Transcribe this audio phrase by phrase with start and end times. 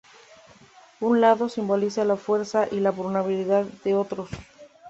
[0.99, 4.31] Un lado simboliza la fuerza y la vulnerabilidad de otros.